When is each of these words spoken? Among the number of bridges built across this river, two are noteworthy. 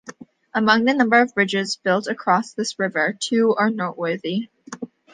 Among 0.55 0.85
the 0.85 0.95
number 0.95 1.21
of 1.21 1.35
bridges 1.35 1.75
built 1.75 2.07
across 2.07 2.53
this 2.53 2.79
river, 2.79 3.15
two 3.19 3.55
are 3.55 3.69
noteworthy. 3.69 4.49